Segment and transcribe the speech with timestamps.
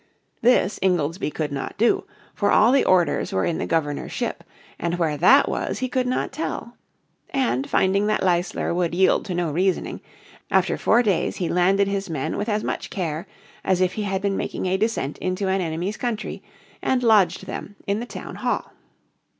[0.41, 4.43] This Ingoldsby could not do, for all the orders were in the Governor's ship,
[4.79, 6.75] and where that was he could not tell.
[7.29, 10.01] And finding that Leisler would yield to no reasoning,
[10.49, 13.27] after four days he landed his men with as much care
[13.63, 16.41] as if he had been making a descent into an enemy's country,
[16.81, 18.71] and lodged them in the town hall.